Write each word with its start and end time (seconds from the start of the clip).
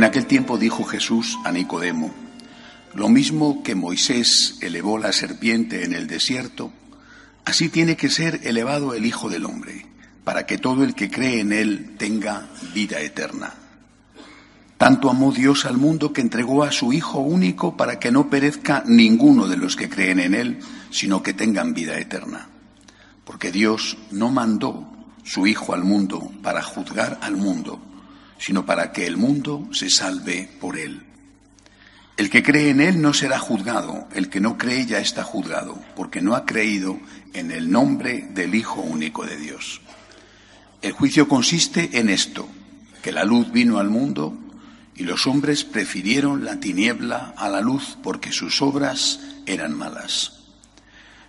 En 0.00 0.04
aquel 0.04 0.24
tiempo 0.24 0.56
dijo 0.56 0.84
Jesús 0.84 1.38
a 1.44 1.52
Nicodemo, 1.52 2.10
lo 2.94 3.10
mismo 3.10 3.62
que 3.62 3.74
Moisés 3.74 4.56
elevó 4.62 4.96
la 4.96 5.12
serpiente 5.12 5.84
en 5.84 5.92
el 5.92 6.06
desierto, 6.06 6.72
así 7.44 7.68
tiene 7.68 7.98
que 7.98 8.08
ser 8.08 8.40
elevado 8.44 8.94
el 8.94 9.04
Hijo 9.04 9.28
del 9.28 9.44
Hombre, 9.44 9.84
para 10.24 10.46
que 10.46 10.56
todo 10.56 10.84
el 10.84 10.94
que 10.94 11.10
cree 11.10 11.40
en 11.40 11.52
él 11.52 11.96
tenga 11.98 12.48
vida 12.72 12.98
eterna. 13.00 13.52
Tanto 14.78 15.10
amó 15.10 15.32
Dios 15.32 15.66
al 15.66 15.76
mundo 15.76 16.14
que 16.14 16.22
entregó 16.22 16.64
a 16.64 16.72
su 16.72 16.94
Hijo 16.94 17.18
único 17.18 17.76
para 17.76 17.98
que 17.98 18.10
no 18.10 18.30
perezca 18.30 18.82
ninguno 18.86 19.48
de 19.48 19.58
los 19.58 19.76
que 19.76 19.90
creen 19.90 20.18
en 20.20 20.32
él, 20.32 20.60
sino 20.90 21.22
que 21.22 21.34
tengan 21.34 21.74
vida 21.74 21.98
eterna. 21.98 22.48
Porque 23.26 23.52
Dios 23.52 23.98
no 24.12 24.30
mandó 24.30 24.90
su 25.24 25.46
Hijo 25.46 25.74
al 25.74 25.84
mundo 25.84 26.32
para 26.42 26.62
juzgar 26.62 27.18
al 27.20 27.36
mundo, 27.36 27.89
sino 28.40 28.64
para 28.64 28.90
que 28.90 29.06
el 29.06 29.18
mundo 29.18 29.68
se 29.70 29.90
salve 29.90 30.48
por 30.60 30.78
él. 30.78 31.02
El 32.16 32.30
que 32.30 32.42
cree 32.42 32.70
en 32.70 32.80
él 32.80 33.00
no 33.00 33.14
será 33.14 33.38
juzgado, 33.38 34.08
el 34.14 34.28
que 34.28 34.40
no 34.40 34.58
cree 34.58 34.86
ya 34.86 34.98
está 34.98 35.22
juzgado, 35.22 35.78
porque 35.94 36.22
no 36.22 36.34
ha 36.34 36.46
creído 36.46 36.98
en 37.34 37.50
el 37.50 37.70
nombre 37.70 38.28
del 38.30 38.54
Hijo 38.54 38.80
único 38.80 39.24
de 39.24 39.36
Dios. 39.36 39.82
El 40.82 40.92
juicio 40.92 41.28
consiste 41.28 41.98
en 41.98 42.08
esto, 42.08 42.48
que 43.02 43.12
la 43.12 43.24
luz 43.24 43.52
vino 43.52 43.78
al 43.78 43.90
mundo 43.90 44.36
y 44.96 45.04
los 45.04 45.26
hombres 45.26 45.64
prefirieron 45.64 46.44
la 46.44 46.60
tiniebla 46.60 47.34
a 47.36 47.48
la 47.48 47.60
luz 47.60 47.98
porque 48.02 48.32
sus 48.32 48.60
obras 48.62 49.20
eran 49.46 49.76
malas. 49.76 50.40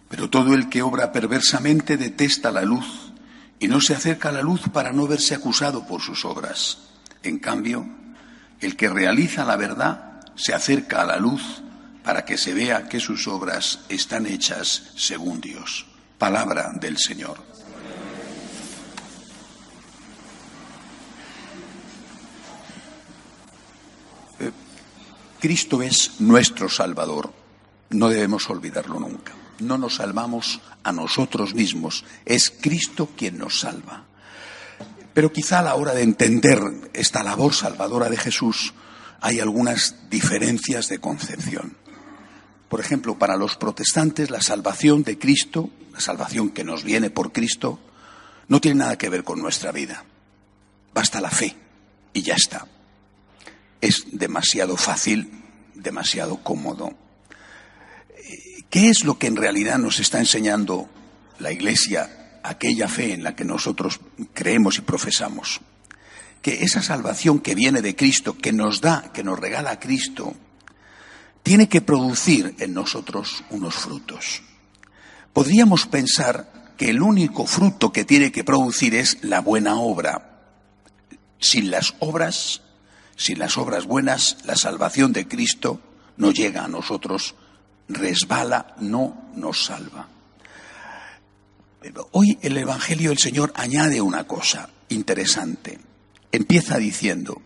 Pero 0.09 0.29
todo 0.29 0.53
el 0.53 0.69
que 0.69 0.81
obra 0.81 1.11
perversamente 1.11 1.97
detesta 1.97 2.51
la 2.51 2.63
luz 2.63 3.13
y 3.59 3.67
no 3.67 3.79
se 3.79 3.95
acerca 3.95 4.29
a 4.29 4.33
la 4.33 4.41
luz 4.41 4.61
para 4.73 4.91
no 4.91 5.07
verse 5.07 5.35
acusado 5.35 5.85
por 5.87 6.01
sus 6.01 6.25
obras. 6.25 6.90
En 7.23 7.39
cambio, 7.39 7.85
el 8.59 8.75
que 8.75 8.89
realiza 8.89 9.45
la 9.45 9.57
verdad 9.57 10.21
se 10.35 10.53
acerca 10.53 11.01
a 11.01 11.05
la 11.05 11.17
luz 11.17 11.61
para 12.03 12.25
que 12.25 12.37
se 12.37 12.53
vea 12.53 12.87
que 12.89 12.99
sus 12.99 13.27
obras 13.27 13.79
están 13.89 14.25
hechas 14.25 14.91
según 14.95 15.39
Dios. 15.39 15.85
Palabra 16.17 16.71
del 16.79 16.97
Señor. 16.97 17.37
Eh, 24.39 24.51
Cristo 25.39 25.81
es 25.81 26.19
nuestro 26.21 26.69
Salvador. 26.69 27.33
No 27.91 28.09
debemos 28.09 28.49
olvidarlo 28.49 28.99
nunca. 28.99 29.33
No 29.59 29.77
nos 29.77 29.95
salvamos 29.95 30.59
a 30.83 30.91
nosotros 30.91 31.53
mismos. 31.53 32.03
Es 32.25 32.49
Cristo 32.49 33.09
quien 33.15 33.37
nos 33.37 33.59
salva. 33.59 34.05
Pero 35.13 35.31
quizá 35.31 35.59
a 35.59 35.63
la 35.63 35.75
hora 35.75 35.93
de 35.93 36.03
entender 36.03 36.59
esta 36.93 37.23
labor 37.23 37.53
salvadora 37.53 38.09
de 38.09 38.17
Jesús 38.17 38.73
hay 39.19 39.39
algunas 39.39 39.95
diferencias 40.09 40.87
de 40.87 40.99
concepción. 40.99 41.77
Por 42.69 42.79
ejemplo, 42.79 43.19
para 43.19 43.35
los 43.35 43.57
protestantes 43.57 44.29
la 44.29 44.41
salvación 44.41 45.03
de 45.03 45.19
Cristo, 45.19 45.69
la 45.91 45.99
salvación 45.99 46.49
que 46.49 46.63
nos 46.63 46.83
viene 46.83 47.09
por 47.09 47.31
Cristo, 47.31 47.79
no 48.47 48.61
tiene 48.61 48.79
nada 48.79 48.97
que 48.97 49.09
ver 49.09 49.23
con 49.23 49.41
nuestra 49.41 49.71
vida. 49.71 50.05
Basta 50.93 51.21
la 51.21 51.29
fe 51.29 51.55
y 52.13 52.21
ya 52.21 52.35
está. 52.35 52.67
Es 53.81 54.05
demasiado 54.11 54.77
fácil, 54.77 55.29
demasiado 55.75 56.37
cómodo. 56.37 56.93
¿Qué 58.69 58.89
es 58.89 59.03
lo 59.03 59.19
que 59.19 59.27
en 59.27 59.35
realidad 59.35 59.77
nos 59.77 59.99
está 59.99 60.19
enseñando 60.19 60.89
la 61.39 61.51
Iglesia 61.51 62.20
aquella 62.43 62.87
fe 62.87 63.13
en 63.13 63.23
la 63.23 63.35
que 63.35 63.45
nosotros 63.45 63.99
creemos 64.33 64.77
y 64.77 64.81
profesamos. 64.81 65.61
Que 66.41 66.63
esa 66.63 66.81
salvación 66.81 67.39
que 67.39 67.55
viene 67.55 67.81
de 67.81 67.95
Cristo, 67.95 68.37
que 68.37 68.51
nos 68.51 68.81
da, 68.81 69.11
que 69.13 69.23
nos 69.23 69.39
regala 69.39 69.79
Cristo, 69.79 70.33
tiene 71.43 71.69
que 71.69 71.81
producir 71.81 72.55
en 72.59 72.73
nosotros 72.73 73.43
unos 73.49 73.75
frutos. 73.75 74.41
Podríamos 75.33 75.85
pensar 75.85 76.73
que 76.77 76.89
el 76.89 77.01
único 77.01 77.45
fruto 77.45 77.91
que 77.91 78.05
tiene 78.05 78.31
que 78.31 78.43
producir 78.43 78.95
es 78.95 79.23
la 79.23 79.39
buena 79.39 79.75
obra. 79.75 80.41
Sin 81.39 81.71
las 81.71 81.95
obras, 81.99 82.61
sin 83.15 83.39
las 83.39 83.57
obras 83.57 83.85
buenas, 83.85 84.37
la 84.45 84.55
salvación 84.55 85.13
de 85.13 85.27
Cristo 85.27 85.79
no 86.17 86.31
llega 86.31 86.63
a 86.63 86.67
nosotros, 86.67 87.35
resbala, 87.87 88.75
no 88.79 89.29
nos 89.35 89.65
salva. 89.65 90.07
Hoy 92.11 92.37
el 92.43 92.57
Evangelio 92.57 93.11
el 93.11 93.17
Señor 93.17 93.51
añade 93.55 94.01
una 94.01 94.25
cosa 94.25 94.69
interesante. 94.89 95.79
Empieza 96.31 96.77
diciendo, 96.77 97.41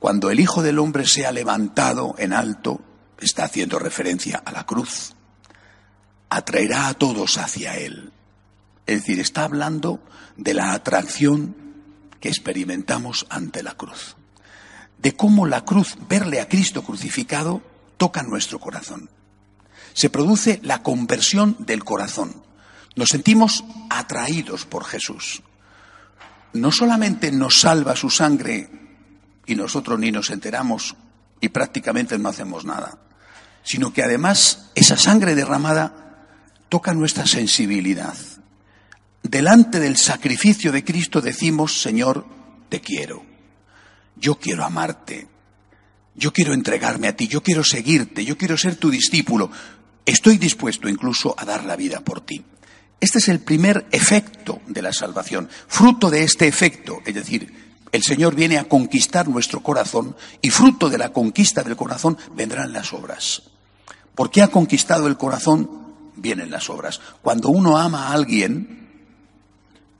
cuando 0.00 0.30
el 0.30 0.40
Hijo 0.40 0.62
del 0.62 0.80
Hombre 0.80 1.06
sea 1.06 1.30
levantado 1.30 2.16
en 2.18 2.32
alto, 2.32 2.80
está 3.20 3.44
haciendo 3.44 3.78
referencia 3.78 4.42
a 4.44 4.50
la 4.50 4.66
cruz, 4.66 5.14
atraerá 6.30 6.88
a 6.88 6.94
todos 6.94 7.38
hacia 7.38 7.76
Él. 7.76 8.12
Es 8.86 9.02
decir, 9.02 9.20
está 9.20 9.44
hablando 9.44 10.02
de 10.36 10.54
la 10.54 10.72
atracción 10.72 11.54
que 12.18 12.28
experimentamos 12.28 13.26
ante 13.30 13.62
la 13.62 13.74
cruz, 13.74 14.16
de 14.98 15.14
cómo 15.14 15.46
la 15.46 15.64
cruz, 15.64 15.96
verle 16.08 16.40
a 16.40 16.48
Cristo 16.48 16.82
crucificado, 16.82 17.62
toca 17.98 18.24
nuestro 18.24 18.58
corazón. 18.58 19.10
Se 19.92 20.10
produce 20.10 20.58
la 20.64 20.82
conversión 20.82 21.56
del 21.60 21.84
corazón 21.84 22.49
nos 22.96 23.08
sentimos 23.08 23.64
atraídos 23.88 24.66
por 24.66 24.84
Jesús. 24.84 25.42
No 26.52 26.72
solamente 26.72 27.30
nos 27.30 27.60
salva 27.60 27.96
su 27.96 28.10
sangre 28.10 28.68
y 29.46 29.54
nosotros 29.54 29.98
ni 29.98 30.10
nos 30.10 30.30
enteramos 30.30 30.96
y 31.40 31.48
prácticamente 31.48 32.18
no 32.18 32.28
hacemos 32.28 32.64
nada, 32.64 32.98
sino 33.62 33.92
que 33.92 34.02
además 34.02 34.70
esa 34.74 34.96
sangre 34.96 35.34
derramada 35.34 36.26
toca 36.68 36.94
nuestra 36.94 37.26
sensibilidad. 37.26 38.14
Delante 39.22 39.80
del 39.80 39.96
sacrificio 39.96 40.72
de 40.72 40.84
Cristo 40.84 41.20
decimos, 41.20 41.80
Señor, 41.80 42.26
te 42.68 42.80
quiero, 42.80 43.24
yo 44.16 44.36
quiero 44.36 44.64
amarte, 44.64 45.28
yo 46.14 46.32
quiero 46.32 46.52
entregarme 46.52 47.08
a 47.08 47.16
ti, 47.16 47.28
yo 47.28 47.42
quiero 47.42 47.62
seguirte, 47.64 48.24
yo 48.24 48.36
quiero 48.36 48.56
ser 48.56 48.76
tu 48.76 48.90
discípulo, 48.90 49.50
estoy 50.04 50.38
dispuesto 50.38 50.88
incluso 50.88 51.34
a 51.38 51.44
dar 51.44 51.64
la 51.64 51.76
vida 51.76 52.00
por 52.00 52.20
ti. 52.20 52.44
Este 53.00 53.18
es 53.18 53.28
el 53.28 53.40
primer 53.40 53.86
efecto 53.92 54.60
de 54.66 54.82
la 54.82 54.92
salvación. 54.92 55.48
Fruto 55.66 56.10
de 56.10 56.22
este 56.22 56.46
efecto, 56.46 56.98
es 57.06 57.14
decir, 57.14 57.50
el 57.92 58.02
Señor 58.02 58.34
viene 58.34 58.58
a 58.58 58.68
conquistar 58.68 59.26
nuestro 59.26 59.62
corazón 59.62 60.14
y 60.42 60.50
fruto 60.50 60.90
de 60.90 60.98
la 60.98 61.10
conquista 61.10 61.62
del 61.62 61.76
corazón 61.76 62.18
vendrán 62.34 62.74
las 62.74 62.92
obras. 62.92 63.42
¿Por 64.14 64.30
qué 64.30 64.42
ha 64.42 64.48
conquistado 64.48 65.06
el 65.06 65.16
corazón? 65.16 65.70
Vienen 66.14 66.50
las 66.50 66.68
obras. 66.68 67.00
Cuando 67.22 67.48
uno 67.48 67.78
ama 67.78 68.08
a 68.08 68.12
alguien, 68.12 68.88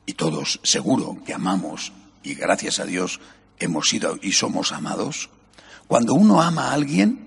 y 0.05 0.13
todos 0.13 0.61
seguro 0.63 1.19
que 1.25 1.33
amamos, 1.33 1.93
y 2.23 2.35
gracias 2.35 2.81
a 2.81 2.85
Dios 2.85 3.19
hemos 3.59 3.89
sido 3.89 4.19
y 4.21 4.33
somos 4.33 4.73
amados, 4.73 5.31
cuando 5.87 6.13
uno 6.13 6.43
ama 6.43 6.69
a 6.69 6.75
alguien, 6.75 7.27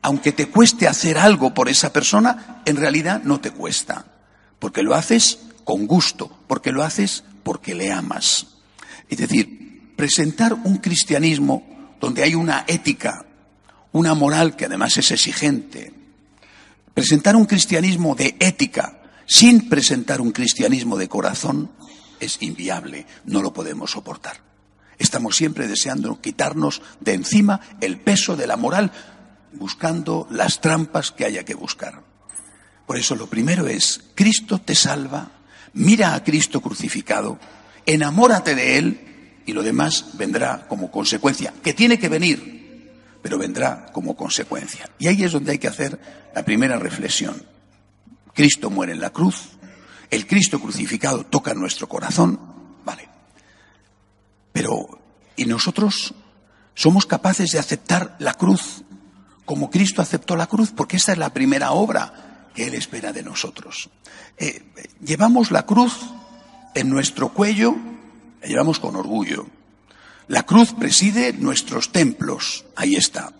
aunque 0.00 0.32
te 0.32 0.48
cueste 0.48 0.88
hacer 0.88 1.18
algo 1.18 1.52
por 1.52 1.68
esa 1.68 1.92
persona, 1.92 2.62
en 2.64 2.76
realidad 2.76 3.22
no 3.24 3.40
te 3.40 3.50
cuesta 3.50 4.15
porque 4.58 4.82
lo 4.82 4.94
haces 4.94 5.38
con 5.64 5.86
gusto, 5.86 6.30
porque 6.46 6.72
lo 6.72 6.82
haces 6.82 7.24
porque 7.42 7.74
le 7.74 7.92
amas. 7.92 8.46
Es 9.08 9.18
decir, 9.18 9.92
presentar 9.96 10.54
un 10.54 10.78
cristianismo 10.78 11.94
donde 12.00 12.22
hay 12.22 12.34
una 12.34 12.64
ética, 12.66 13.26
una 13.92 14.14
moral 14.14 14.56
que 14.56 14.66
además 14.66 14.96
es 14.96 15.10
exigente, 15.10 15.92
presentar 16.94 17.36
un 17.36 17.46
cristianismo 17.46 18.14
de 18.14 18.36
ética 18.40 19.02
sin 19.26 19.68
presentar 19.68 20.20
un 20.20 20.30
cristianismo 20.30 20.96
de 20.96 21.08
corazón 21.08 21.70
es 22.20 22.40
inviable, 22.40 23.06
no 23.24 23.42
lo 23.42 23.52
podemos 23.52 23.90
soportar. 23.90 24.40
Estamos 24.98 25.36
siempre 25.36 25.68
deseando 25.68 26.20
quitarnos 26.20 26.80
de 27.00 27.14
encima 27.14 27.60
el 27.80 28.00
peso 28.00 28.36
de 28.36 28.46
la 28.46 28.56
moral, 28.56 28.92
buscando 29.52 30.26
las 30.30 30.60
trampas 30.60 31.10
que 31.10 31.24
haya 31.24 31.44
que 31.44 31.54
buscar. 31.54 32.02
Por 32.86 32.96
eso 32.96 33.16
lo 33.16 33.26
primero 33.26 33.66
es, 33.66 34.00
Cristo 34.14 34.60
te 34.60 34.74
salva, 34.74 35.30
mira 35.72 36.14
a 36.14 36.22
Cristo 36.22 36.60
crucificado, 36.60 37.38
enamórate 37.84 38.54
de 38.54 38.78
Él 38.78 39.40
y 39.44 39.52
lo 39.52 39.62
demás 39.62 40.06
vendrá 40.14 40.66
como 40.68 40.90
consecuencia, 40.90 41.52
que 41.62 41.74
tiene 41.74 41.98
que 41.98 42.08
venir, 42.08 42.92
pero 43.22 43.38
vendrá 43.38 43.86
como 43.92 44.16
consecuencia. 44.16 44.88
Y 44.98 45.08
ahí 45.08 45.24
es 45.24 45.32
donde 45.32 45.52
hay 45.52 45.58
que 45.58 45.68
hacer 45.68 45.98
la 46.34 46.44
primera 46.44 46.78
reflexión. 46.78 47.42
Cristo 48.32 48.70
muere 48.70 48.92
en 48.92 49.00
la 49.00 49.10
cruz, 49.10 49.50
el 50.10 50.26
Cristo 50.26 50.60
crucificado 50.60 51.24
toca 51.24 51.54
nuestro 51.54 51.88
corazón, 51.88 52.38
vale. 52.84 53.08
Pero, 54.52 55.00
¿y 55.34 55.44
nosotros 55.46 56.14
somos 56.74 57.06
capaces 57.06 57.50
de 57.50 57.58
aceptar 57.58 58.14
la 58.20 58.34
cruz 58.34 58.84
como 59.44 59.70
Cristo 59.70 60.02
aceptó 60.02 60.36
la 60.36 60.46
cruz? 60.46 60.72
Porque 60.76 60.96
esta 60.96 61.12
es 61.12 61.18
la 61.18 61.32
primera 61.32 61.72
obra 61.72 62.35
que 62.56 62.66
Él 62.66 62.74
espera 62.74 63.12
de 63.12 63.22
nosotros. 63.22 63.90
Eh, 64.38 64.62
llevamos 65.04 65.50
la 65.50 65.66
cruz 65.66 65.94
en 66.74 66.88
nuestro 66.88 67.28
cuello, 67.28 67.76
la 68.40 68.48
llevamos 68.48 68.80
con 68.80 68.96
orgullo. 68.96 69.46
La 70.28 70.44
cruz 70.44 70.72
preside 70.72 71.34
nuestros 71.34 71.92
templos, 71.92 72.64
ahí 72.74 72.96
está. 72.96 73.32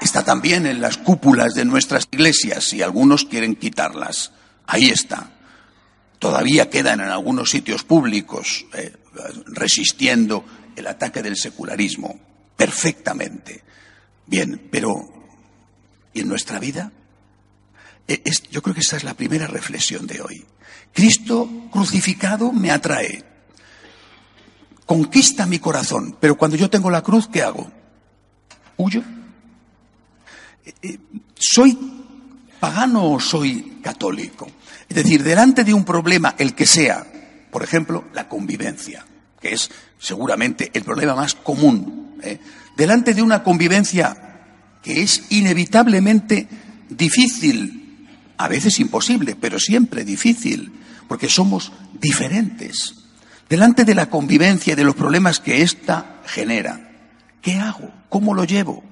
Está 0.00 0.24
también 0.24 0.66
en 0.66 0.80
las 0.82 0.98
cúpulas 0.98 1.54
de 1.54 1.64
nuestras 1.64 2.08
iglesias, 2.10 2.64
si 2.64 2.82
algunos 2.82 3.24
quieren 3.24 3.54
quitarlas. 3.54 4.32
Ahí 4.66 4.86
está. 4.86 5.30
Todavía 6.18 6.68
quedan 6.68 7.00
en 7.00 7.08
algunos 7.08 7.50
sitios 7.50 7.84
públicos 7.84 8.66
eh, 8.74 8.92
resistiendo 9.46 10.44
el 10.74 10.86
ataque 10.88 11.22
del 11.22 11.36
secularismo. 11.36 12.18
Perfectamente. 12.56 13.62
Bien, 14.26 14.68
pero 14.70 14.92
¿y 16.12 16.20
en 16.20 16.28
nuestra 16.28 16.58
vida? 16.58 16.90
E, 18.08 18.22
yo 18.50 18.62
creo 18.62 18.74
que 18.74 18.80
esa 18.80 18.96
es 18.96 19.04
la 19.04 19.14
primera 19.14 19.46
reflexión 19.46 20.06
de 20.06 20.20
hoy. 20.20 20.44
Cristo 20.92 21.48
crucificado 21.70 22.52
me 22.52 22.70
atrae, 22.70 23.24
conquista 24.86 25.46
mi 25.46 25.58
corazón, 25.58 26.16
pero 26.20 26.38
cuando 26.38 26.56
yo 26.56 26.70
tengo 26.70 26.90
la 26.90 27.02
cruz, 27.02 27.28
¿qué 27.28 27.42
hago? 27.42 27.70
¿Huyo? 28.76 29.02
Eh, 30.64 30.74
eh, 30.82 30.98
¿Soy 31.34 31.76
pagano 32.60 33.12
o 33.12 33.20
soy 33.20 33.80
católico? 33.82 34.46
Es 34.88 34.96
decir, 34.96 35.22
delante 35.22 35.64
de 35.64 35.74
un 35.74 35.84
problema, 35.84 36.34
el 36.38 36.54
que 36.54 36.66
sea, 36.66 37.06
por 37.50 37.62
ejemplo, 37.62 38.04
la 38.14 38.28
convivencia, 38.28 39.04
que 39.40 39.52
es 39.52 39.70
seguramente 39.98 40.70
el 40.72 40.84
problema 40.84 41.14
más 41.14 41.34
común, 41.34 42.16
¿eh? 42.22 42.38
delante 42.76 43.14
de 43.14 43.22
una 43.22 43.42
convivencia 43.42 44.16
que 44.82 45.02
es 45.02 45.24
inevitablemente 45.30 46.46
difícil, 46.88 47.85
a 48.36 48.48
veces 48.48 48.80
imposible, 48.80 49.36
pero 49.40 49.58
siempre 49.58 50.04
difícil, 50.04 50.72
porque 51.08 51.28
somos 51.28 51.72
diferentes. 52.00 52.94
Delante 53.48 53.84
de 53.84 53.94
la 53.94 54.10
convivencia 54.10 54.72
y 54.72 54.76
de 54.76 54.84
los 54.84 54.94
problemas 54.94 55.40
que 55.40 55.62
ésta 55.62 56.20
genera, 56.26 56.90
¿qué 57.40 57.54
hago? 57.54 57.90
¿Cómo 58.08 58.34
lo 58.34 58.44
llevo? 58.44 58.82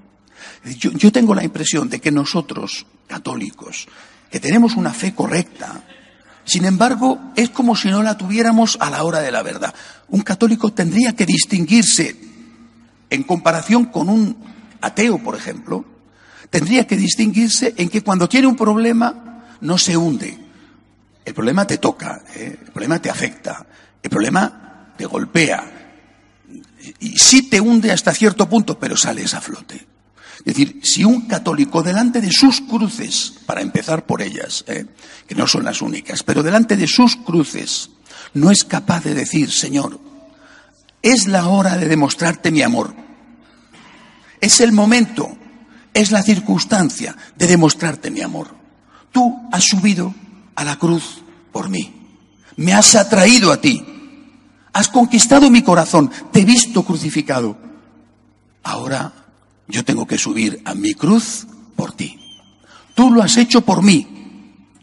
Yo, 0.79 0.93
yo 0.93 1.11
tengo 1.12 1.35
la 1.35 1.44
impresión 1.44 1.88
de 1.88 2.00
que 2.00 2.11
nosotros, 2.11 2.87
católicos, 3.06 3.87
que 4.31 4.41
tenemos 4.41 4.76
una 4.76 4.93
fe 4.93 5.14
correcta, 5.14 5.82
sin 6.44 6.67
embargo, 6.67 7.32
es 7.37 7.50
como 7.50 7.75
si 7.75 7.88
no 7.88 8.02
la 8.02 8.19
tuviéramos 8.19 8.76
a 8.81 8.91
la 8.91 9.02
hora 9.02 9.20
de 9.20 9.32
la 9.32 9.43
verdad. 9.43 9.75
Un 10.08 10.23
católico 10.23 10.73
tendría 10.73 11.14
que 11.17 11.25
distinguirse 11.25 12.17
en 13.11 13.23
comparación 13.23 13.87
con 13.87 14.08
un 14.08 14.37
ateo, 14.81 15.19
por 15.23 15.37
ejemplo, 15.37 15.85
tendría 16.50 16.87
que 16.87 16.96
distinguirse 16.96 17.75
en 17.76 17.88
que 17.88 18.02
cuando 18.02 18.29
tiene 18.29 18.46
un 18.46 18.56
problema 18.56 19.34
no 19.61 19.79
se 19.79 19.97
hunde. 19.97 20.39
El 21.25 21.35
problema 21.35 21.67
te 21.67 21.79
toca, 21.79 22.23
¿eh? 22.35 22.59
el 22.61 22.73
problema 22.73 23.01
te 23.01 23.11
afecta, 23.11 23.67
el 24.03 24.11
problema 24.11 24.93
te 24.97 25.06
golpea. 25.06 25.71
Y 27.01 27.19
sí 27.19 27.49
te 27.49 27.61
hunde 27.61 27.91
hasta 27.91 28.12
cierto 28.12 28.49
punto, 28.49 28.79
pero 28.79 28.97
sales 28.97 29.33
a 29.35 29.41
flote. 29.41 29.87
Es 30.39 30.45
decir, 30.45 30.81
si 30.83 31.05
un 31.05 31.23
católico 31.23 31.83
delante 31.83 32.21
de 32.21 32.31
sus 32.31 32.61
cruces, 32.61 33.33
para 33.47 33.62
empezar 33.62 34.05
por 34.05 34.21
ellas, 34.21 34.65
¿eh? 34.67 34.85
que 35.27 35.35
no 35.35 35.47
son 35.47 35.65
las 35.65 35.81
únicas, 35.81 36.23
pero 36.23 36.43
delante 36.43 36.77
de 36.77 36.87
sus 36.87 37.17
cruces, 37.17 37.91
no 38.35 38.51
es 38.51 38.65
capaz 38.65 39.05
de 39.05 39.15
decir, 39.15 39.51
Señor, 39.51 39.99
es 41.01 41.27
la 41.29 41.47
hora 41.49 41.79
de 41.79 41.89
demostrarte 41.89 42.51
mi 42.51 42.62
amor. 42.62 42.95
Es 44.41 44.61
el 44.61 44.73
momento, 44.73 45.37
es 45.95 46.11
la 46.11 46.23
circunstancia 46.23 47.17
de 47.37 47.47
demostrarte 47.47 48.11
mi 48.11 48.21
amor. 48.21 48.64
Tú 49.15 49.49
has 49.53 49.63
subido 49.63 50.13
a 50.57 50.65
la 50.65 50.77
cruz 50.77 51.23
por 51.53 51.69
mí. 51.69 51.95
Me 52.57 52.73
has 52.73 52.97
atraído 52.97 53.53
a 53.53 53.61
ti. 53.61 53.81
Has 54.73 54.89
conquistado 54.89 55.51
mi 55.51 55.63
corazón. 55.63 56.11
Te 56.33 56.41
he 56.41 56.45
visto 56.45 56.85
crucificado. 56.85 57.57
Ahora 58.65 59.13
yo 59.69 59.85
tengo 59.85 60.05
que 60.05 60.19
subir 60.19 60.61
a 60.65 60.75
mi 60.75 60.95
cruz 60.95 61.47
por 61.77 61.93
ti. 61.93 62.19
Tú 62.97 63.13
lo 63.13 63.23
has 63.23 63.37
hecho 63.37 63.61
por 63.61 63.85
mí. 63.85 64.09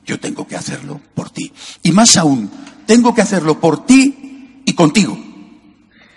Yo 0.05 0.17
tengo 0.17 0.47
que 0.47 0.55
hacerlo 0.55 1.01
por 1.13 1.29
ti. 1.29 1.51
Y 1.83 1.91
más 1.91 2.15
aún, 2.15 2.49
tengo 2.85 3.13
que 3.13 3.21
hacerlo 3.21 3.59
por 3.59 3.85
ti 3.85 4.61
y 4.65 4.71
contigo. 4.71 5.17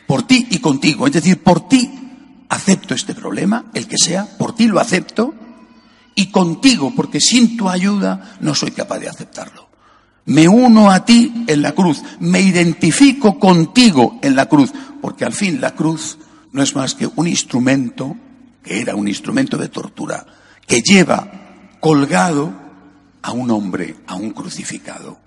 Por 0.07 0.23
ti 0.23 0.47
y 0.51 0.61
contigo. 0.61 1.09
Es 1.09 1.15
decir, 1.15 1.43
por 1.43 1.69
ti 1.69 1.91
acepto 2.49 2.95
este 2.95 3.13
problema, 3.13 3.73
el 3.75 3.89
que 3.89 3.99
sea, 3.99 4.25
por 4.39 4.55
ti 4.55 4.69
lo 4.69 4.79
acepto 4.79 5.35
y 6.15 6.27
contigo, 6.27 6.93
porque 6.95 7.21
sin 7.21 7.57
tu 7.57 7.69
ayuda 7.69 8.37
no 8.41 8.55
soy 8.55 8.71
capaz 8.71 8.99
de 8.99 9.09
aceptarlo. 9.09 9.69
Me 10.27 10.49
uno 10.49 10.91
a 10.91 11.05
ti 11.05 11.45
en 11.47 11.61
la 11.61 11.73
cruz, 11.73 12.03
me 12.21 12.41
identifico 12.41 13.39
contigo 13.39 14.19
en 14.23 14.37
la 14.37 14.47
cruz, 14.47 14.73
porque 15.03 15.25
al 15.25 15.33
fin 15.33 15.61
la 15.61 15.75
cruz 15.75 16.19
no 16.53 16.63
es 16.63 16.75
más 16.75 16.95
que 16.95 17.09
un 17.17 17.29
instrumento 17.29 18.17
que 18.63 18.81
era 18.81 18.95
un 18.95 19.07
instrumento 19.07 19.59
de 19.59 19.69
tortura, 19.69 20.25
que 20.67 20.81
lleva 20.81 21.31
colgado 21.81 22.51
a 23.21 23.33
un 23.33 23.51
hombre, 23.51 23.97
a 24.07 24.15
un 24.15 24.31
crucificado. 24.31 25.19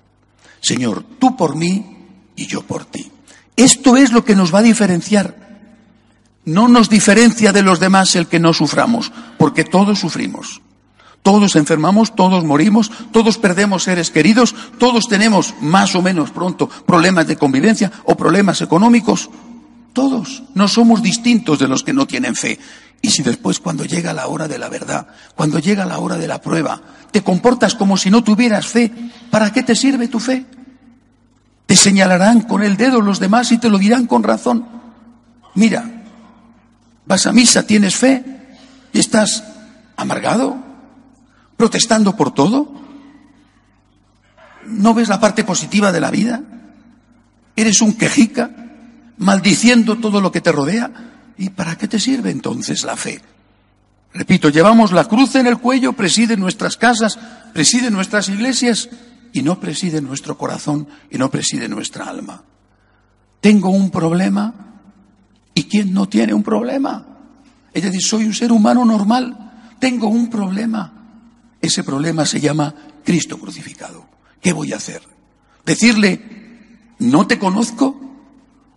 Señor, 0.60 1.04
tú 1.20 1.38
por 1.38 1.56
mí 1.56 1.98
y 2.36 2.48
yo 2.48 2.64
por 2.64 2.86
ti. 2.86 3.12
Esto 3.56 3.96
es 3.96 4.12
lo 4.12 4.26
que 4.26 4.36
nos 4.36 4.54
va 4.54 4.60
a 4.60 4.64
diferenciar. 4.64 5.48
No 6.46 6.68
nos 6.68 6.90
diferencia 6.90 7.52
de 7.52 7.62
los 7.62 7.80
demás 7.80 8.16
el 8.16 8.28
que 8.28 8.40
no 8.40 8.54
suframos, 8.54 9.12
porque 9.38 9.64
todos 9.64 10.00
sufrimos. 10.00 10.62
Todos 11.28 11.58
enfermamos, 11.58 12.16
todos 12.16 12.46
morimos, 12.46 12.90
todos 13.12 13.38
perdemos 13.38 13.84
seres 13.84 14.12
queridos, 14.12 14.56
todos 14.80 15.10
tenemos 15.10 15.56
más 15.60 15.94
o 15.94 16.02
menos 16.02 16.32
pronto 16.32 16.70
problemas 16.70 17.28
de 17.28 17.36
convivencia 17.36 17.92
o 18.06 18.16
problemas 18.16 18.62
económicos. 18.62 19.30
Todos 19.92 20.44
no 20.54 20.70
somos 20.70 21.04
distintos 21.04 21.60
de 21.60 21.68
los 21.68 21.84
que 21.84 21.92
no 21.92 22.08
tienen 22.08 22.34
fe. 22.34 22.58
Y 23.02 23.10
si 23.10 23.24
después 23.24 23.60
cuando 23.60 23.84
llega 23.84 24.14
la 24.14 24.28
hora 24.28 24.48
de 24.48 24.58
la 24.58 24.70
verdad, 24.70 25.08
cuando 25.36 25.60
llega 25.60 25.86
la 25.86 26.00
hora 26.00 26.16
de 26.16 26.30
la 26.30 26.40
prueba, 26.40 26.82
te 27.12 27.22
comportas 27.22 27.76
como 27.76 27.98
si 27.98 28.10
no 28.10 28.24
tuvieras 28.24 28.66
fe, 28.66 28.90
¿para 29.30 29.52
qué 29.52 29.64
te 29.64 29.76
sirve 29.76 30.08
tu 30.08 30.22
fe? 30.22 30.46
Te 31.66 31.76
señalarán 31.76 32.44
con 32.44 32.64
el 32.64 32.78
dedo 32.78 33.02
los 33.02 33.20
demás 33.20 33.52
y 33.52 33.58
te 33.58 33.70
lo 33.70 33.78
dirán 33.78 34.08
con 34.08 34.24
razón. 34.24 34.66
Mira, 35.56 36.06
vas 37.06 37.28
a 37.28 37.34
misa, 37.34 37.64
tienes 37.64 37.98
fe 37.98 38.24
y 38.94 39.00
estás 39.00 39.44
amargado, 39.98 40.67
protestando 41.58 42.16
por 42.16 42.34
todo. 42.34 42.72
¿No 44.68 44.94
ves 44.94 45.10
la 45.10 45.20
parte 45.20 45.44
positiva 45.44 45.92
de 45.92 46.00
la 46.00 46.12
vida? 46.12 46.42
¿Eres 47.56 47.82
un 47.82 47.94
quejica, 47.94 48.52
maldiciendo 49.18 49.98
todo 49.98 50.22
lo 50.22 50.32
que 50.32 50.42
te 50.42 50.52
rodea? 50.52 50.92
¿Y 51.38 51.50
para 51.50 51.76
qué 51.78 51.88
te 51.88 52.00
sirve 52.00 52.32
entonces 52.32 52.84
la 52.84 52.96
fe? 52.96 53.22
Repito, 54.14 54.50
llevamos 54.50 54.92
la 54.92 55.06
cruz 55.06 55.36
en 55.36 55.48
el 55.48 55.58
cuello, 55.58 55.94
preside 55.94 56.38
nuestras 56.38 56.78
casas, 56.78 57.20
preside 57.54 57.92
nuestras 57.92 58.30
iglesias 58.30 58.90
y 59.34 59.42
no 59.42 59.60
preside 59.60 60.02
nuestro 60.02 60.38
corazón 60.38 60.88
y 61.12 61.18
no 61.18 61.30
preside 61.30 61.68
nuestra 61.68 62.06
alma. 62.06 62.44
Tengo 63.42 63.70
un 63.70 63.92
problema 63.92 64.54
y 65.54 65.64
¿quién 65.64 65.94
no 65.94 66.08
tiene 66.08 66.34
un 66.34 66.44
problema? 66.44 67.06
Es 67.74 67.84
decir, 67.84 68.02
soy 68.02 68.26
un 68.26 68.34
ser 68.34 68.52
humano 68.52 68.86
normal, 68.86 69.76
tengo 69.80 70.08
un 70.08 70.30
problema. 70.30 70.97
Ese 71.62 71.84
problema 71.84 72.26
se 72.26 72.40
llama 72.40 72.74
Cristo 73.04 73.38
crucificado. 73.38 74.08
¿Qué 74.42 74.54
voy 74.54 74.74
a 74.74 74.78
hacer? 74.78 75.02
¿Decirle, 75.66 76.22
no 77.00 77.28
te 77.28 77.40
conozco? 77.40 78.00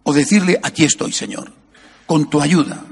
¿O 0.03 0.13
decirle, 0.13 0.59
aquí 0.63 0.85
estoy, 0.85 1.13
Señor? 1.13 1.61
con 2.11 2.29
tu 2.29 2.41
ayuda, 2.41 2.85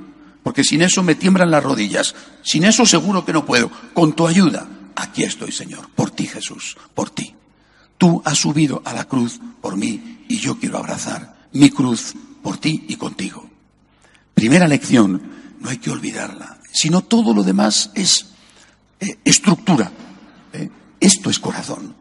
porque 0.45 0.63
sin 0.63 0.81
eso 0.81 1.03
me 1.03 1.17
tiemblan 1.17 1.51
las 1.51 1.65
rodillas, 1.65 2.15
sin 2.45 2.63
eso 2.63 2.87
seguro 2.87 3.25
que 3.25 3.33
no 3.33 3.45
puedo, 3.45 3.69
con 3.93 4.13
tu 4.13 4.29
ayuda, 4.29 4.69
aquí 4.95 5.25
estoy, 5.25 5.51
Señor, 5.51 5.91
por 5.91 6.13
ti, 6.13 6.29
Jesús, 6.29 6.77
por 6.95 7.11
ti. 7.11 7.35
Tú 7.99 8.23
has 8.25 8.39
subido 8.39 8.81
a 8.85 8.93
la 8.93 9.07
cruz 9.07 9.41
por 9.61 9.77
mí 9.77 10.25
y 10.29 10.39
yo 10.39 10.61
quiero 10.61 10.79
abrazar 10.79 11.49
mi 11.53 11.69
cruz 11.69 12.15
por 12.45 12.59
ti 12.59 12.85
y 12.87 12.95
contigo. 12.95 13.51
Primera 14.35 14.69
lección, 14.69 15.21
no 15.59 15.69
hay 15.69 15.79
que 15.79 15.91
olvidarla, 15.91 16.61
sino 16.73 17.03
todo 17.03 17.35
lo 17.35 17.43
demás 17.43 17.91
es 17.97 18.27
estructura. 19.25 19.91
¿eh? 20.53 20.69
Esto 21.01 21.31
es 21.31 21.39
corazón. 21.39 21.95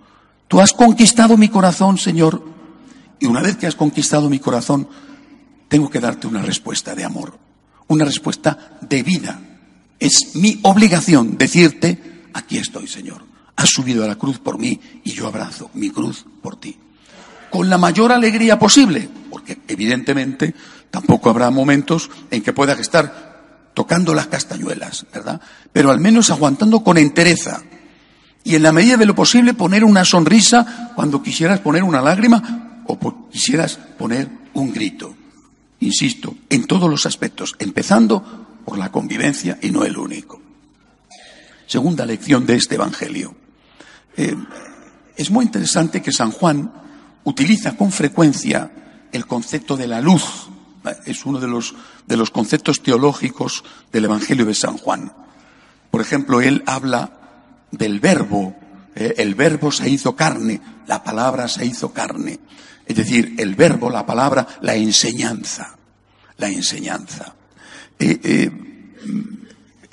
Tú 0.47 0.61
has 0.61 0.73
conquistado 0.73 1.37
mi 1.37 1.49
corazón, 1.49 1.97
Señor, 1.97 2.41
y 3.19 3.25
una 3.25 3.41
vez 3.41 3.57
que 3.57 3.67
has 3.67 3.75
conquistado 3.75 4.29
mi 4.29 4.39
corazón, 4.39 4.87
tengo 5.67 5.89
que 5.89 5.99
darte 5.99 6.27
una 6.27 6.41
respuesta 6.41 6.95
de 6.95 7.03
amor, 7.03 7.37
una 7.87 8.05
respuesta 8.05 8.77
de 8.81 9.03
vida. 9.03 9.39
Es 9.99 10.35
mi 10.35 10.59
obligación 10.63 11.37
decirte, 11.37 12.29
aquí 12.33 12.57
estoy, 12.57 12.87
Señor. 12.87 13.25
Has 13.55 13.69
subido 13.69 14.03
a 14.03 14.07
la 14.07 14.15
cruz 14.15 14.37
por 14.37 14.59
mí 14.59 14.79
y 15.03 15.11
yo 15.11 15.27
abrazo 15.27 15.71
mi 15.73 15.89
cruz 15.89 16.25
por 16.41 16.59
ti. 16.59 16.77
Con 17.49 17.69
la 17.69 17.77
mayor 17.77 18.11
alegría 18.11 18.59
posible, 18.59 19.09
porque 19.31 19.57
evidentemente 19.67 20.53
tampoco 20.91 21.29
habrá 21.29 21.49
momentos 21.49 22.09
en 22.29 22.43
que 22.43 22.53
puedas 22.53 22.79
estar 22.79 23.26
tocando 23.77 24.15
las 24.15 24.25
castañuelas, 24.25 25.05
¿verdad? 25.13 25.39
Pero 25.71 25.91
al 25.91 25.99
menos 25.99 26.31
aguantando 26.31 26.83
con 26.83 26.97
entereza. 26.97 27.61
Y 28.43 28.55
en 28.55 28.63
la 28.63 28.71
medida 28.71 28.97
de 28.97 29.05
lo 29.05 29.13
posible 29.13 29.53
poner 29.53 29.83
una 29.83 30.03
sonrisa 30.03 30.93
cuando 30.95 31.21
quisieras 31.21 31.59
poner 31.59 31.83
una 31.83 32.01
lágrima 32.01 32.81
o 32.87 33.29
quisieras 33.29 33.77
poner 33.99 34.29
un 34.55 34.73
grito. 34.73 35.13
insisto, 35.79 36.35
en 36.49 36.65
todos 36.65 36.89
los 36.89 37.05
aspectos, 37.05 37.53
empezando 37.59 38.47
por 38.65 38.79
la 38.79 38.91
convivencia 38.91 39.59
y 39.61 39.69
no 39.69 39.85
el 39.85 39.95
único. 39.95 40.41
Segunda 41.67 42.03
lección 42.03 42.47
de 42.47 42.55
este 42.55 42.73
Evangelio. 42.73 43.35
Eh, 44.15 44.35
es 45.15 45.29
muy 45.29 45.45
interesante 45.45 46.01
que 46.01 46.11
San 46.11 46.31
Juan 46.31 46.73
utiliza 47.25 47.77
con 47.77 47.91
frecuencia 47.91 48.71
el 49.11 49.27
concepto 49.27 49.77
de 49.77 49.85
la 49.85 50.01
luz. 50.01 50.49
Es 51.05 51.25
uno 51.25 51.39
de 51.39 51.47
los, 51.47 51.75
de 52.05 52.17
los 52.17 52.31
conceptos 52.31 52.81
teológicos 52.81 53.63
del 53.91 54.05
Evangelio 54.05 54.45
de 54.45 54.53
San 54.53 54.77
Juan. 54.77 55.11
Por 55.91 56.01
ejemplo, 56.01 56.41
él 56.41 56.63
habla 56.65 57.11
del 57.71 57.99
verbo. 57.99 58.55
Eh, 58.95 59.15
el 59.17 59.35
verbo 59.35 59.71
se 59.71 59.89
hizo 59.89 60.15
carne, 60.15 60.61
la 60.87 61.03
palabra 61.03 61.47
se 61.47 61.65
hizo 61.65 61.91
carne. 61.91 62.39
Es 62.85 62.95
decir, 62.95 63.35
el 63.37 63.55
verbo, 63.55 63.89
la 63.89 64.05
palabra, 64.05 64.47
la 64.61 64.75
enseñanza. 64.75 65.75
La 66.37 66.49
enseñanza. 66.49 67.35
Eh, 67.99 68.19
eh, 68.23 68.51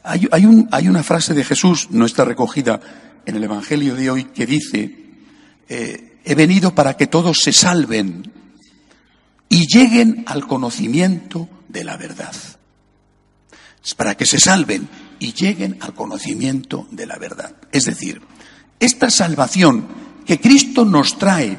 hay, 0.03 0.29
hay, 0.31 0.47
un, 0.47 0.69
hay, 0.71 0.89
una 0.89 1.03
frase 1.03 1.35
de 1.35 1.45
Jesús, 1.45 1.89
no 1.91 2.05
está 2.05 2.25
recogida 2.25 2.81
en 3.25 3.37
el 3.37 3.45
Evangelio 3.45 3.95
de 3.95 4.11
hoy, 4.11 4.25
que 4.25 4.45
dice, 4.45 4.99
he 5.67 6.35
venido 6.35 6.75
para 6.75 6.95
que 6.95 7.07
todos 7.07 7.39
se 7.39 7.55
salven 7.55 8.31
y 9.49 9.67
lleguen 9.67 10.25
al 10.27 10.47
conocimiento 10.47 11.49
de 11.69 11.85
la 11.85 11.97
verdad. 11.97 12.35
Es 13.85 13.95
para 13.95 14.17
que 14.17 14.27
se 14.27 14.41
salven 14.41 14.89
y 15.19 15.33
lleguen 15.33 15.79
al 15.81 15.95
conocimiento 15.95 16.87
de 16.91 17.07
la 17.07 17.17
verdad. 17.17 17.55
Es 17.71 17.85
decir, 17.85 18.23
esta 18.81 19.11
salvación 19.11 19.87
que 20.27 20.41
Cristo 20.41 20.85
nos 20.85 21.19
trae, 21.19 21.59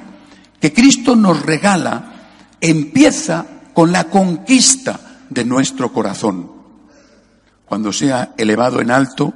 que 0.59 0.73
Cristo 0.73 1.15
nos 1.15 1.41
regala, 1.43 2.13
empieza 2.61 3.45
con 3.73 3.91
la 3.91 4.05
conquista 4.05 5.25
de 5.29 5.45
nuestro 5.45 5.91
corazón. 5.93 6.51
Cuando 7.65 7.91
sea 7.91 8.33
elevado 8.37 8.81
en 8.81 8.91
alto, 8.91 9.33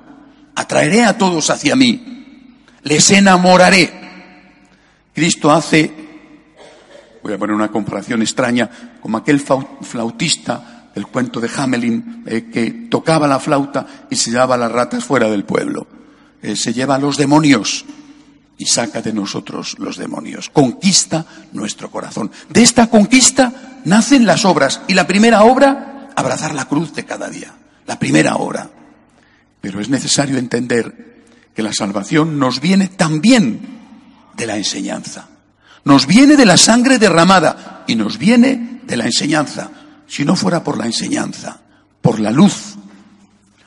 atraeré 0.55 1.03
a 1.03 1.17
todos 1.17 1.49
hacia 1.49 1.75
mí, 1.75 2.55
les 2.83 3.11
enamoraré. 3.11 3.93
Cristo 5.13 5.51
hace, 5.51 6.08
voy 7.23 7.33
a 7.33 7.37
poner 7.37 7.55
una 7.55 7.71
comparación 7.71 8.21
extraña, 8.21 8.69
como 9.01 9.17
aquel 9.17 9.39
flautista 9.39 10.79
el 10.95 11.07
cuento 11.07 11.39
de 11.39 11.49
Hamelin, 11.55 12.23
eh, 12.25 12.49
que 12.51 12.71
tocaba 12.89 13.27
la 13.27 13.39
flauta 13.39 13.85
y 14.09 14.15
se 14.15 14.31
llevaba 14.31 14.57
las 14.57 14.71
ratas 14.71 15.03
fuera 15.03 15.29
del 15.29 15.45
pueblo. 15.45 15.87
Eh, 16.41 16.55
se 16.55 16.73
lleva 16.73 16.95
a 16.95 16.99
los 16.99 17.17
demonios 17.17 17.85
y 18.57 18.65
saca 18.65 19.01
de 19.01 19.13
nosotros 19.13 19.77
los 19.79 19.97
demonios. 19.97 20.49
Conquista 20.49 21.25
nuestro 21.53 21.89
corazón. 21.89 22.31
De 22.49 22.61
esta 22.61 22.87
conquista 22.87 23.81
nacen 23.85 24.25
las 24.25 24.45
obras. 24.45 24.81
Y 24.87 24.93
la 24.93 25.07
primera 25.07 25.43
obra, 25.43 26.09
abrazar 26.15 26.53
la 26.53 26.65
cruz 26.65 26.93
de 26.93 27.05
cada 27.05 27.29
día. 27.29 27.53
La 27.85 27.97
primera 27.97 28.35
obra. 28.35 28.69
Pero 29.61 29.79
es 29.79 29.89
necesario 29.89 30.37
entender 30.37 31.23
que 31.55 31.63
la 31.63 31.73
salvación 31.73 32.39
nos 32.39 32.59
viene 32.59 32.87
también 32.87 33.61
de 34.35 34.45
la 34.45 34.57
enseñanza. 34.57 35.27
Nos 35.89 36.05
viene 36.05 36.35
de 36.35 36.45
la 36.45 36.55
sangre 36.55 36.99
derramada 36.99 37.83
y 37.87 37.95
nos 37.95 38.19
viene 38.19 38.81
de 38.83 38.95
la 38.95 39.05
enseñanza 39.05 39.71
si 40.05 40.23
no 40.23 40.35
fuera 40.35 40.63
por 40.63 40.77
la 40.77 40.85
enseñanza, 40.85 41.61
por 41.99 42.19
la 42.19 42.29
luz, 42.29 42.75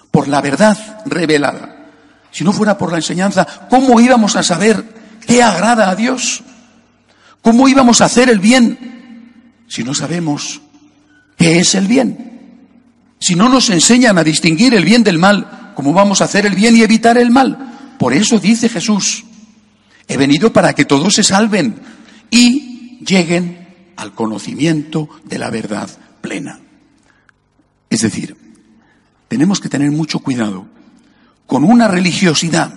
por 0.08 0.28
la 0.28 0.40
verdad 0.40 1.02
revelada, 1.04 1.88
si 2.30 2.44
no 2.44 2.52
fuera 2.52 2.78
por 2.78 2.92
la 2.92 2.98
enseñanza, 2.98 3.44
¿cómo 3.68 4.00
íbamos 4.00 4.36
a 4.36 4.44
saber 4.44 4.84
qué 5.26 5.42
agrada 5.42 5.90
a 5.90 5.96
Dios? 5.96 6.44
¿Cómo 7.40 7.66
íbamos 7.66 8.00
a 8.00 8.04
hacer 8.04 8.30
el 8.30 8.38
bien 8.38 9.58
si 9.66 9.82
no 9.82 9.92
sabemos 9.92 10.60
qué 11.36 11.58
es 11.58 11.74
el 11.74 11.88
bien? 11.88 12.60
Si 13.18 13.34
no 13.34 13.48
nos 13.48 13.68
enseñan 13.68 14.16
a 14.16 14.22
distinguir 14.22 14.74
el 14.74 14.84
bien 14.84 15.02
del 15.02 15.18
mal, 15.18 15.72
¿cómo 15.74 15.92
vamos 15.92 16.20
a 16.20 16.26
hacer 16.26 16.46
el 16.46 16.54
bien 16.54 16.76
y 16.76 16.82
evitar 16.82 17.18
el 17.18 17.32
mal? 17.32 17.96
Por 17.98 18.14
eso 18.14 18.38
dice 18.38 18.68
Jesús, 18.68 19.24
he 20.06 20.16
venido 20.16 20.52
para 20.52 20.72
que 20.72 20.84
todos 20.84 21.14
se 21.14 21.24
salven 21.24 21.90
y 22.32 22.98
lleguen 23.04 23.92
al 23.94 24.14
conocimiento 24.14 25.08
de 25.22 25.38
la 25.38 25.50
verdad 25.50 25.88
plena. 26.22 26.58
Es 27.90 28.00
decir, 28.00 28.34
tenemos 29.28 29.60
que 29.60 29.68
tener 29.68 29.90
mucho 29.90 30.18
cuidado 30.20 30.66
con 31.46 31.62
una 31.62 31.88
religiosidad 31.88 32.72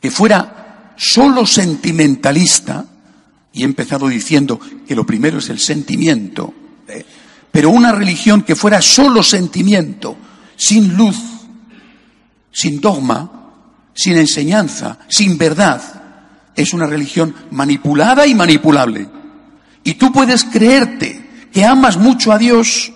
que 0.00 0.12
fuera 0.12 0.94
solo 0.96 1.44
sentimentalista, 1.44 2.86
y 3.52 3.62
he 3.62 3.64
empezado 3.64 4.06
diciendo 4.06 4.60
que 4.86 4.94
lo 4.94 5.04
primero 5.04 5.38
es 5.38 5.48
el 5.48 5.58
sentimiento, 5.58 6.54
¿eh? 6.86 7.04
pero 7.50 7.70
una 7.70 7.90
religión 7.90 8.42
que 8.42 8.54
fuera 8.54 8.80
solo 8.80 9.24
sentimiento, 9.24 10.16
sin 10.54 10.96
luz, 10.96 11.16
sin 12.52 12.80
dogma, 12.80 13.50
sin 13.92 14.16
enseñanza, 14.18 15.00
sin 15.08 15.36
verdad, 15.36 15.99
es 16.62 16.72
una 16.72 16.86
religión 16.86 17.34
manipulada 17.50 18.26
y 18.26 18.34
manipulable. 18.34 19.08
Y 19.84 19.94
tú 19.94 20.12
puedes 20.12 20.44
creerte 20.44 21.48
que 21.52 21.64
amas 21.64 21.96
mucho 21.96 22.32
a 22.32 22.38
Dios 22.38 22.92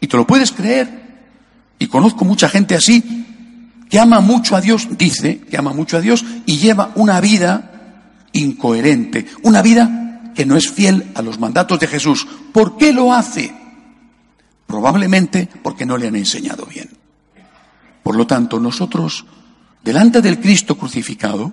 y 0.00 0.06
te 0.06 0.16
lo 0.16 0.26
puedes 0.26 0.52
creer. 0.52 1.06
Y 1.78 1.86
conozco 1.86 2.24
mucha 2.24 2.48
gente 2.48 2.74
así 2.74 3.26
que 3.88 3.98
ama 3.98 4.20
mucho 4.20 4.56
a 4.56 4.60
Dios, 4.60 4.88
dice 4.98 5.40
que 5.40 5.56
ama 5.56 5.72
mucho 5.72 5.96
a 5.96 6.00
Dios 6.00 6.24
y 6.44 6.56
lleva 6.58 6.92
una 6.96 7.20
vida 7.20 7.72
incoherente, 8.32 9.26
una 9.42 9.62
vida 9.62 10.32
que 10.34 10.44
no 10.44 10.56
es 10.56 10.70
fiel 10.70 11.12
a 11.14 11.22
los 11.22 11.38
mandatos 11.38 11.78
de 11.80 11.86
Jesús. 11.86 12.26
¿Por 12.52 12.76
qué 12.76 12.92
lo 12.92 13.12
hace? 13.12 13.54
Probablemente 14.66 15.48
porque 15.62 15.86
no 15.86 15.96
le 15.96 16.08
han 16.08 16.16
enseñado 16.16 16.66
bien. 16.66 16.90
Por 18.02 18.16
lo 18.16 18.26
tanto, 18.26 18.60
nosotros, 18.60 19.24
delante 19.82 20.20
del 20.20 20.40
Cristo 20.40 20.76
crucificado, 20.76 21.52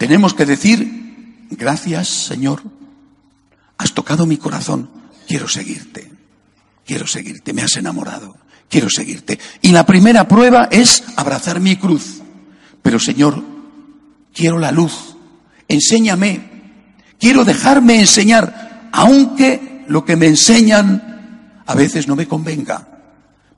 tenemos 0.00 0.32
que 0.32 0.46
decir, 0.46 1.46
gracias 1.50 2.08
Señor, 2.08 2.62
has 3.76 3.92
tocado 3.92 4.24
mi 4.24 4.38
corazón, 4.38 4.88
quiero 5.28 5.46
seguirte, 5.46 6.10
quiero 6.86 7.06
seguirte, 7.06 7.52
me 7.52 7.60
has 7.60 7.76
enamorado, 7.76 8.34
quiero 8.70 8.88
seguirte. 8.88 9.38
Y 9.60 9.72
la 9.72 9.84
primera 9.84 10.26
prueba 10.26 10.68
es 10.70 11.04
abrazar 11.16 11.60
mi 11.60 11.76
cruz. 11.76 12.22
Pero 12.80 12.98
Señor, 12.98 13.44
quiero 14.32 14.58
la 14.58 14.72
luz, 14.72 15.16
enséñame, 15.68 16.48
quiero 17.18 17.44
dejarme 17.44 18.00
enseñar, 18.00 18.88
aunque 18.92 19.84
lo 19.86 20.06
que 20.06 20.16
me 20.16 20.28
enseñan 20.28 21.60
a 21.66 21.74
veces 21.74 22.08
no 22.08 22.16
me 22.16 22.26
convenga, 22.26 22.88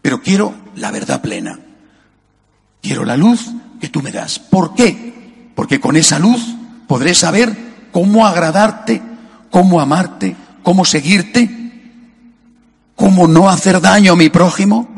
pero 0.02 0.20
quiero 0.20 0.56
la 0.74 0.90
verdad 0.90 1.22
plena. 1.22 1.60
Quiero 2.80 3.04
la 3.04 3.16
luz 3.16 3.46
que 3.80 3.90
tú 3.90 4.02
me 4.02 4.10
das. 4.10 4.40
¿Por 4.40 4.74
qué? 4.74 5.12
Porque 5.54 5.80
con 5.80 5.96
esa 5.96 6.18
luz 6.18 6.54
podré 6.86 7.14
saber 7.14 7.56
cómo 7.92 8.26
agradarte, 8.26 9.02
cómo 9.50 9.80
amarte, 9.80 10.36
cómo 10.62 10.84
seguirte 10.84 11.62
cómo 13.02 13.26
no 13.26 13.50
hacer 13.50 13.80
daño 13.80 14.12
a 14.12 14.16
mi 14.16 14.28
prójimo, 14.28 14.88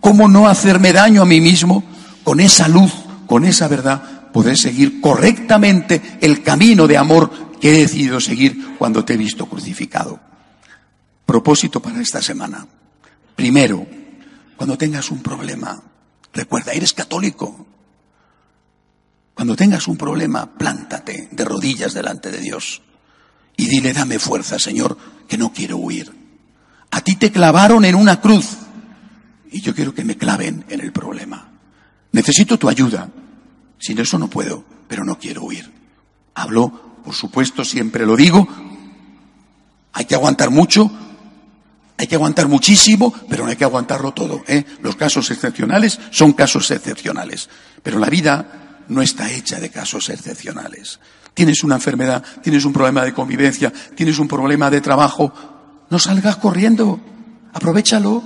cómo 0.00 0.28
no 0.28 0.46
hacerme 0.46 0.92
daño 0.92 1.22
a 1.22 1.26
mí 1.26 1.40
mismo, 1.40 1.82
con 2.22 2.38
esa 2.38 2.68
luz, 2.68 2.92
con 3.26 3.44
esa 3.44 3.66
verdad, 3.66 4.30
poder 4.32 4.56
seguir 4.56 5.00
correctamente 5.00 6.18
el 6.20 6.44
camino 6.44 6.86
de 6.86 6.96
amor 6.96 7.30
que 7.60 7.70
he 7.70 7.78
decidido 7.78 8.20
seguir 8.20 8.76
cuando 8.78 9.04
te 9.04 9.14
he 9.14 9.16
visto 9.16 9.46
crucificado. 9.46 10.20
Propósito 11.26 11.80
para 11.80 12.00
esta 12.00 12.22
semana. 12.22 12.64
Primero, 13.34 13.84
cuando 14.56 14.78
tengas 14.78 15.10
un 15.10 15.20
problema, 15.20 15.82
recuerda, 16.32 16.72
eres 16.72 16.92
católico. 16.92 17.66
Cuando 19.38 19.54
tengas 19.54 19.86
un 19.86 19.96
problema, 19.96 20.52
plántate 20.58 21.28
de 21.30 21.44
rodillas 21.44 21.94
delante 21.94 22.32
de 22.32 22.40
Dios 22.40 22.82
y 23.56 23.68
dile, 23.68 23.92
dame 23.92 24.18
fuerza, 24.18 24.58
Señor, 24.58 24.98
que 25.28 25.38
no 25.38 25.52
quiero 25.52 25.76
huir. 25.76 26.12
A 26.90 27.00
ti 27.02 27.14
te 27.14 27.30
clavaron 27.30 27.84
en 27.84 27.94
una 27.94 28.20
cruz 28.20 28.56
y 29.52 29.60
yo 29.60 29.76
quiero 29.76 29.94
que 29.94 30.02
me 30.02 30.16
claven 30.16 30.64
en 30.68 30.80
el 30.80 30.90
problema. 30.90 31.52
Necesito 32.10 32.58
tu 32.58 32.68
ayuda. 32.68 33.10
Sin 33.78 34.00
eso 34.00 34.18
no 34.18 34.28
puedo, 34.28 34.64
pero 34.88 35.04
no 35.04 35.20
quiero 35.20 35.44
huir. 35.44 35.72
Hablo, 36.34 36.96
por 37.04 37.14
supuesto, 37.14 37.64
siempre 37.64 38.04
lo 38.04 38.16
digo. 38.16 38.44
Hay 39.92 40.04
que 40.06 40.16
aguantar 40.16 40.50
mucho, 40.50 40.90
hay 41.96 42.08
que 42.08 42.16
aguantar 42.16 42.48
muchísimo, 42.48 43.14
pero 43.28 43.44
no 43.44 43.50
hay 43.50 43.56
que 43.56 43.62
aguantarlo 43.62 44.10
todo. 44.10 44.42
¿eh? 44.48 44.64
Los 44.82 44.96
casos 44.96 45.30
excepcionales 45.30 46.00
son 46.10 46.32
casos 46.32 46.72
excepcionales, 46.72 47.48
pero 47.84 48.00
la 48.00 48.10
vida 48.10 48.64
no 48.88 49.02
está 49.02 49.30
hecha 49.30 49.60
de 49.60 49.70
casos 49.70 50.08
excepcionales. 50.08 50.98
Tienes 51.34 51.62
una 51.62 51.76
enfermedad, 51.76 52.22
tienes 52.42 52.64
un 52.64 52.72
problema 52.72 53.04
de 53.04 53.14
convivencia, 53.14 53.72
tienes 53.94 54.18
un 54.18 54.28
problema 54.28 54.70
de 54.70 54.80
trabajo, 54.80 55.32
no 55.90 55.98
salgas 55.98 56.36
corriendo, 56.36 57.00
aprovechalo. 57.52 58.22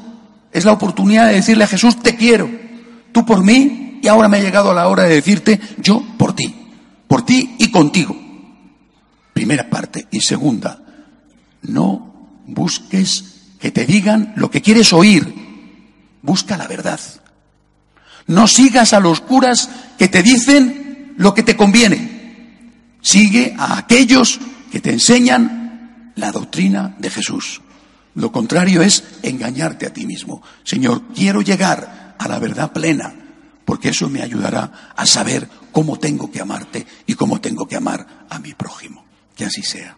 Es 0.50 0.64
la 0.64 0.73
oportunidad 0.73 1.28
de 1.28 1.35
decirle 1.35 1.64
a 1.64 1.69
Jesús, 1.69 2.02
te 2.02 2.16
quiero, 2.16 2.49
tú 3.12 3.25
por 3.25 3.42
mí, 3.42 4.00
y 4.02 4.09
ahora 4.09 4.28
me 4.28 4.38
ha 4.38 4.42
llegado 4.42 4.75
la 4.75 4.88
hora 4.88 5.04
de 5.04 5.14
decirte, 5.14 5.61
yo 5.78 6.02
por 6.19 6.35
ti, 6.35 6.54
por 7.07 7.25
ti 7.25 7.57
y 7.59 7.71
contigo. 7.71 8.16
Primera 9.33 9.69
parte. 9.71 10.09
Y 10.11 10.21
segunda, 10.21 10.78
no 11.62 12.42
busques 12.47 13.25
que 13.61 13.71
te 13.71 13.87
digan 13.87 14.33
lo 14.37 14.50
que 14.50 14.61
quieres 14.61 14.92
oír. 14.92 15.35
Busca 16.21 16.57
la 16.57 16.66
verdad. 16.66 17.00
No 18.26 18.47
sigas 18.47 18.92
a 18.92 19.00
los 19.00 19.21
curas 19.21 19.71
que 20.02 20.09
te 20.09 20.21
dicen 20.25 21.14
lo 21.16 21.32
que 21.32 21.44
te 21.44 21.56
conviene. 21.56 22.97
Sigue 23.00 23.54
a 23.56 23.78
aquellos 23.78 24.40
que 24.73 24.80
te 24.80 24.90
enseñan 24.90 26.12
la 26.16 26.32
doctrina 26.32 26.97
de 26.99 27.09
Jesús. 27.09 27.61
Lo 28.16 28.32
contrario 28.32 28.82
es 28.82 29.04
engañarte 29.23 29.87
a 29.87 29.92
ti 29.92 30.04
mismo. 30.04 30.42
Señor, 30.64 31.02
quiero 31.14 31.40
llegar 31.40 32.16
a 32.18 32.26
la 32.26 32.40
verdad 32.40 32.73
plena, 32.73 33.14
porque 33.64 33.90
eso 33.90 34.09
me 34.09 34.23
ayudará 34.23 34.92
a 34.97 35.06
saber 35.06 35.49
cómo 35.71 36.00
tengo 36.00 36.32
que 36.32 36.40
amarte 36.40 36.85
y 37.06 37.14
cómo 37.14 37.40
tengo 37.40 37.68
que 37.68 37.76
amar 37.76 38.26
a 38.28 38.40
mi 38.40 38.54
prójimo. 38.54 39.04
Que 39.37 39.44
así 39.44 39.62
sea. 39.62 39.97